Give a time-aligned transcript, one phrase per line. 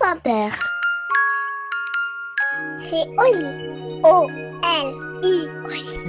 [0.00, 0.54] l'alphabet.
[2.80, 4.00] C'est Oli.
[4.02, 5.48] O-L-I.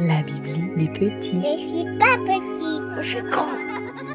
[0.07, 1.41] La Bibli des petits.
[1.41, 3.47] Je suis pas petit, je suis grand.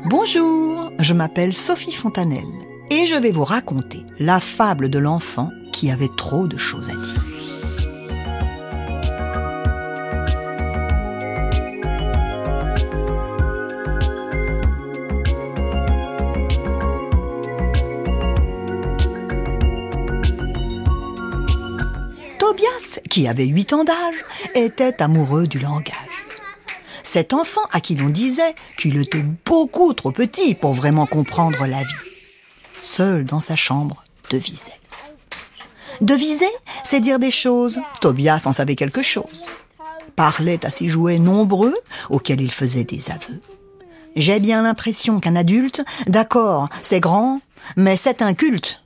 [0.07, 2.45] Bonjour, je m'appelle Sophie Fontanelle
[2.91, 6.97] et je vais vous raconter la fable de l'enfant qui avait trop de choses à
[6.97, 7.36] dire.
[22.47, 24.25] Tobias, qui avait 8 ans d'âge,
[24.55, 26.27] était amoureux du langage.
[27.03, 31.81] Cet enfant à qui l'on disait qu'il était beaucoup trop petit pour vraiment comprendre la
[31.81, 31.95] vie.
[32.81, 34.79] Seul dans sa chambre, devisait.
[36.01, 36.53] Deviser,
[36.85, 37.81] c'est dire des choses.
[38.01, 39.43] Tobias en savait quelque chose.
[40.15, 41.75] Parlait à ses jouets nombreux
[42.11, 43.41] auxquels il faisait des aveux.
[44.15, 47.41] J'ai bien l'impression qu'un adulte, d'accord, c'est grand,
[47.75, 48.83] mais c'est un culte.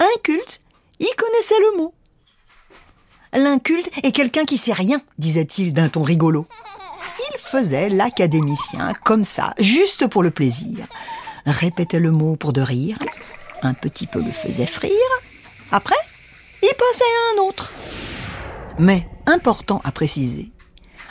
[0.00, 0.62] Un culte
[0.98, 1.94] il connaissait le mot.
[3.32, 6.46] L'inculte est quelqu'un qui sait rien, disait-il d'un ton rigolo.
[7.32, 10.86] Il faisait l'académicien comme ça, juste pour le plaisir.
[11.44, 12.98] Répétait le mot pour de rire.
[13.62, 14.90] Un petit peu le faisait frire.
[15.70, 15.96] Après,
[16.62, 17.72] il passait à un autre.
[18.78, 20.50] Mais, important à préciser,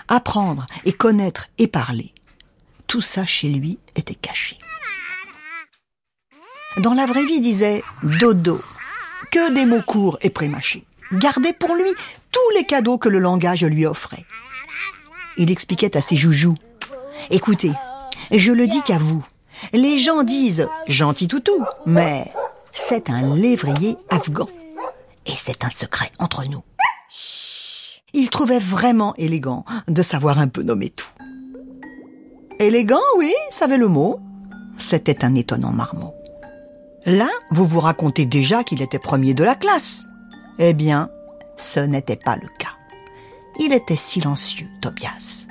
[0.07, 2.13] apprendre et connaître et parler,
[2.87, 4.57] tout ça chez lui était caché.
[6.77, 8.59] Dans la vraie vie, disait dodo,
[9.31, 10.85] que des mots courts et prémâchés.
[11.13, 11.91] Gardait pour lui
[12.31, 14.25] tous les cadeaux que le langage lui offrait.
[15.37, 16.55] Il expliquait à ses joujoux
[17.29, 17.71] Écoutez,
[18.31, 19.25] je le dis qu'à vous.
[19.73, 22.31] Les gens disent gentil toutou, mais
[22.73, 24.47] c'est un lévrier afghan.
[25.25, 26.63] Et c'est un secret entre nous.
[28.13, 31.09] Il trouvait vraiment élégant de savoir un peu nommer tout.
[32.59, 34.19] Élégant, oui, savait le mot.
[34.77, 36.13] C'était un étonnant marmot.
[37.05, 40.05] Là, vous vous racontez déjà qu'il était premier de la classe.
[40.57, 41.09] Eh bien,
[41.55, 42.73] ce n'était pas le cas.
[43.59, 45.45] Il était silencieux, Tobias.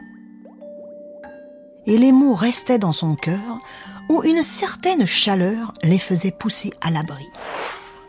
[1.86, 3.60] Et les mots restaient dans son cœur
[4.08, 7.26] où une certaine chaleur les faisait pousser à l'abri.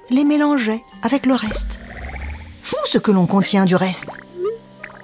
[0.09, 1.79] Les mélangeait avec le reste.
[2.63, 4.09] Fou ce que l'on contient du reste.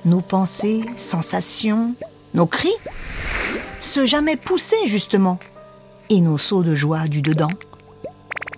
[0.03, 1.93] Nos pensées, sensations,
[2.33, 2.73] nos cris,
[3.79, 5.37] se jamais poussaient justement,
[6.09, 7.51] et nos sauts de joie du dedans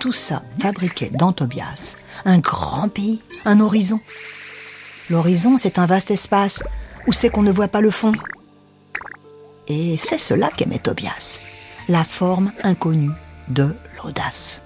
[0.03, 4.01] tout ça fabriquait dans Tobias un grand pays, un horizon.
[5.09, 6.61] L'horizon, c'est un vaste espace
[7.07, 8.11] où c'est qu'on ne voit pas le fond.
[9.69, 11.39] Et c'est cela qu'aimait Tobias,
[11.87, 13.13] la forme inconnue
[13.47, 14.61] de l'audace.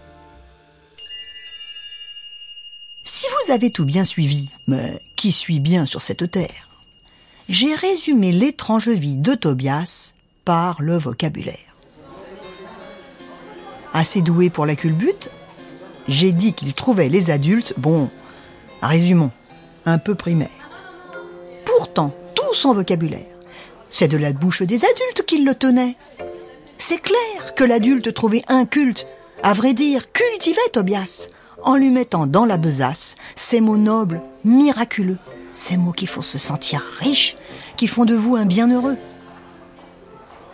[3.04, 6.68] Si vous avez tout bien suivi, mais qui suit bien sur cette terre,
[7.48, 10.14] j'ai résumé l'étrange vie de Tobias
[10.46, 11.67] par le vocabulaire
[13.98, 15.30] assez doué pour la culbute,
[16.08, 18.10] j'ai dit qu'il trouvait les adultes, bon,
[18.82, 19.32] résumons,
[19.86, 20.50] un peu primaires.
[21.66, 23.26] Pourtant, tout son vocabulaire,
[23.90, 25.96] c'est de la bouche des adultes qu'il le tenait.
[26.78, 29.08] C'est clair que l'adulte trouvait inculte,
[29.44, 31.28] à vrai dire, cultivait Tobias,
[31.64, 35.18] en lui mettant dans la besace ces mots nobles, miraculeux,
[35.52, 37.36] ces mots qui font se sentir riche,
[37.76, 38.98] qui font de vous un bienheureux.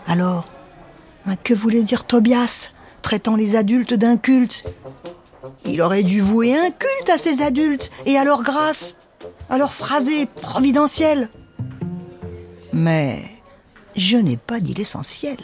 [0.07, 0.47] Alors,
[1.43, 2.72] que voulait dire Tobias?
[3.03, 4.63] Traitant les adultes d'incultes.
[5.65, 8.95] Il aurait dû vouer un culte à ces adultes et à leur grâce,
[9.49, 11.29] à leur phrasé providentiel.
[12.73, 13.23] Mais
[13.95, 15.37] je n'ai pas dit l'essentiel.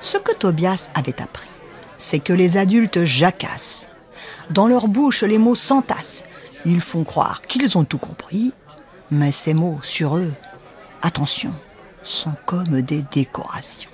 [0.00, 1.48] Ce que Tobias avait appris,
[1.98, 3.86] c'est que les adultes jacassent.
[4.50, 6.24] Dans leur bouche, les mots s'entassent.
[6.64, 8.52] Ils font croire qu'ils ont tout compris,
[9.10, 10.32] mais ces mots sur eux,
[11.02, 11.52] attention,
[12.04, 13.90] sont comme des décorations.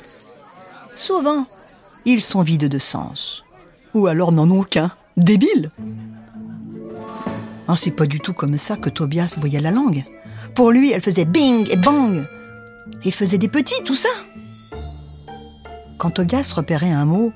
[0.94, 1.46] Souvent,
[2.04, 3.44] ils sont vides de sens.
[3.94, 4.90] Ou alors n'en ont aucun.
[5.16, 5.70] Débiles
[7.68, 10.04] ah, C'est pas du tout comme ça que Tobias voyait la langue.
[10.54, 12.26] Pour lui, elle faisait bing et bang.
[13.04, 14.08] Et faisait des petits, tout ça.
[15.98, 17.32] Quand Tobias repérait un mot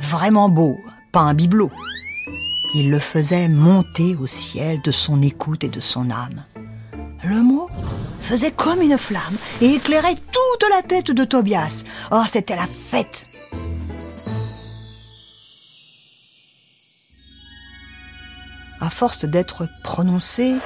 [0.00, 0.78] vraiment beau,
[1.12, 1.70] pas un bibelot,
[2.74, 6.44] il le faisait monter au ciel de son écoute et de son âme.
[7.24, 7.68] Le mot
[8.22, 11.84] faisait comme une flamme et éclairait toute la tête de Tobias.
[12.12, 13.29] Oh, c'était la fête
[18.90, 20.56] force d'être prononcé,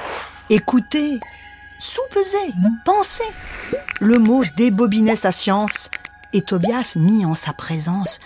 [0.49, 1.19] écouté,
[1.79, 3.23] soupesé, pensé.
[3.99, 5.89] Le mot débobinait sa science,
[6.33, 8.19] et Tobias, mis en sa présence,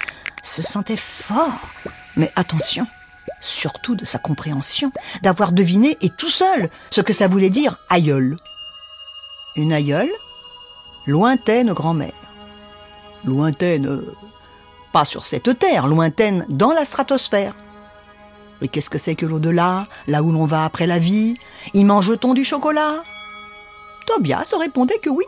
[0.44, 1.60] se sentait fort.
[2.16, 2.88] Mais attention,
[3.42, 4.92] surtout de sa compréhension,
[5.22, 8.38] d'avoir deviné, et tout seul, ce que ça voulait dire aïeul.
[9.56, 10.10] Une aïeule,
[11.06, 12.14] lointaine grand-mère.
[13.26, 14.02] Lointaine,
[14.92, 17.54] Pas sur cette terre lointaine, dans la stratosphère.
[18.62, 21.38] Mais qu'est-ce que c'est que l'au-delà, là où l'on va après la vie?
[21.74, 23.04] Y mange-t-on du chocolat?
[24.06, 25.26] Tobias répondait que oui.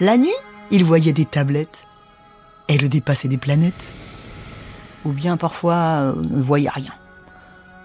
[0.00, 0.34] La nuit,
[0.70, 1.86] il voyait des tablettes.
[2.68, 3.92] Elles dépassaient des planètes.
[5.04, 6.92] Ou bien parfois euh, ne voyait rien.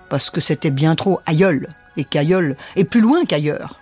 [0.09, 1.67] Parce que c'était bien trop aïeul,
[1.97, 3.79] et qu'aïeul est plus loin qu'ailleurs.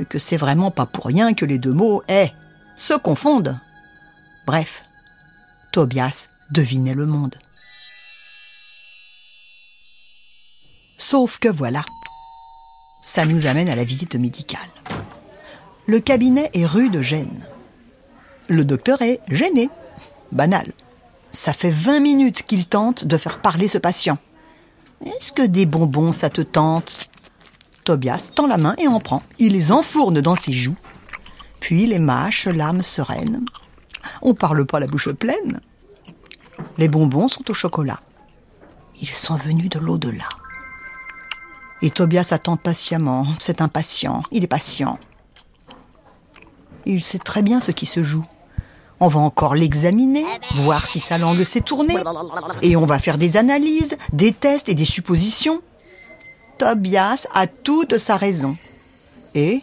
[0.00, 2.32] Et que c'est vraiment pas pour rien que les deux mots eh,
[2.76, 3.58] se confondent.
[4.46, 4.84] Bref,
[5.72, 7.36] Tobias devinait le monde.
[11.08, 11.84] Sauf que voilà,
[13.00, 14.68] ça nous amène à la visite médicale.
[15.86, 17.46] Le cabinet est rue de Gênes.
[18.48, 19.70] Le docteur est gêné.
[20.32, 20.72] Banal.
[21.30, 24.18] Ça fait 20 minutes qu'il tente de faire parler ce patient.
[25.04, 27.08] Est-ce que des bonbons, ça te tente?
[27.84, 29.22] Tobias tend la main et en prend.
[29.38, 30.74] Il les enfourne dans ses joues.
[31.60, 33.44] Puis les mâche, l'âme sereine.
[34.22, 35.60] On parle pas la bouche pleine.
[36.78, 38.00] Les bonbons sont au chocolat.
[39.00, 40.28] Ils sont venus de l'au-delà.
[41.82, 43.26] Et Tobias attend patiemment.
[43.38, 44.22] C'est impatient.
[44.32, 44.98] Il est patient.
[46.86, 48.24] Il sait très bien ce qui se joue.
[48.98, 50.24] On va encore l'examiner,
[50.54, 51.96] voir si sa langue s'est tournée.
[52.62, 55.60] Et on va faire des analyses, des tests et des suppositions.
[56.58, 58.54] Tobias a toute sa raison.
[59.34, 59.60] Et,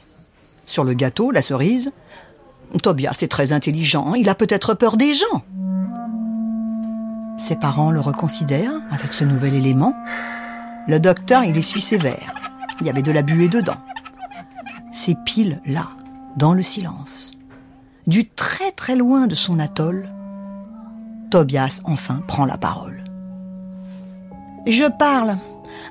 [0.67, 1.91] sur le gâteau, la cerise,
[2.83, 5.43] Tobias est très intelligent, il a peut-être peur des gens.
[7.37, 9.93] Ses parents le reconsidèrent avec ce nouvel élément.
[10.87, 12.33] Le docteur, il essuie ses verres.
[12.81, 13.77] Il y avait de la buée dedans.
[14.91, 15.89] C'est pile là,
[16.37, 17.33] dans le silence
[18.07, 20.09] du très très loin de son atoll,
[21.31, 23.03] Tobias enfin prend la parole.
[24.67, 25.37] Je parle,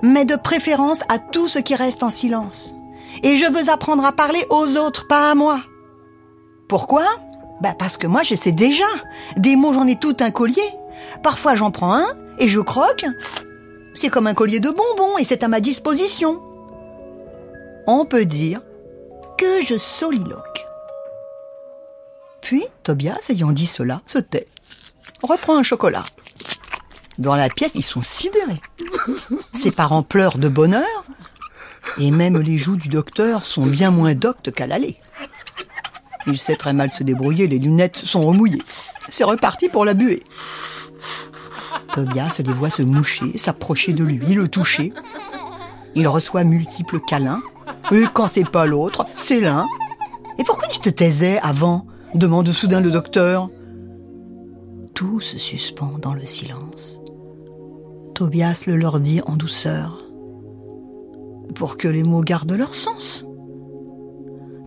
[0.03, 2.75] mais de préférence à tout ce qui reste en silence.
[3.23, 5.61] Et je veux apprendre à parler aux autres, pas à moi.
[6.69, 7.05] Pourquoi?
[7.61, 8.87] Bah Parce que moi je sais déjà.
[9.37, 10.71] Des mots j'en ai tout un collier.
[11.23, 12.09] Parfois j'en prends un
[12.39, 13.05] et je croque.
[13.95, 16.41] C'est comme un collier de bonbons et c'est à ma disposition.
[17.87, 18.61] On peut dire
[19.39, 20.67] que je soliloque.
[22.41, 24.47] Puis, Tobias, ayant dit cela, se tait,
[25.23, 26.03] reprend un chocolat.
[27.19, 28.61] Dans la pièce, ils sont sidérés.
[29.53, 31.05] Ses parents pleurent de bonheur,
[31.99, 34.97] et même les joues du docteur sont bien moins doctes qu'à l'aller.
[36.27, 38.63] Il sait très mal se débrouiller, les lunettes sont remouillées.
[39.09, 40.23] C'est reparti pour la buée.
[41.93, 44.93] Tobias les voit se moucher, s'approcher de lui, le toucher.
[45.95, 47.43] Il reçoit multiples câlins.
[47.91, 49.67] Et quand c'est pas l'autre, c'est l'un.
[50.39, 53.51] Et pourquoi tu te taisais avant demande soudain le docteur.
[54.95, 57.01] Tout se suspend dans le silence.
[58.15, 60.05] Tobias le leur dit en douceur,
[61.55, 63.25] pour que les mots gardent leur sens.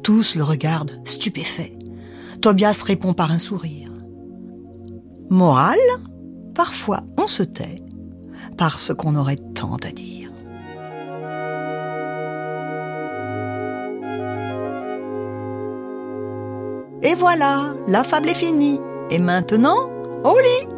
[0.04, 1.74] Tous le regardent, stupéfaits.
[2.42, 3.92] Tobias répond par un sourire.
[5.30, 5.78] Morale,
[6.56, 7.84] parfois on se tait,
[8.58, 10.32] parce qu'on aurait tant à dire.
[17.04, 18.80] Et voilà, la fable est finie.
[19.12, 19.90] Et maintenant,
[20.24, 20.75] au lit